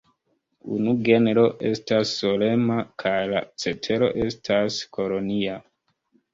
[0.77, 1.43] Unu genro
[1.73, 5.63] estas solema kaj la cetero estas kolonia.